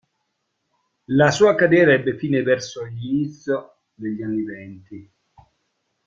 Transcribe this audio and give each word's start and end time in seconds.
La 1.13 1.29
sua 1.29 1.53
carriera 1.53 1.93
ebbe 1.93 2.17
fine 2.17 2.41
verso 2.41 2.83
l'inizio 2.85 3.81
degli 3.93 4.23
anni 4.23 4.41
venti. 4.41 5.11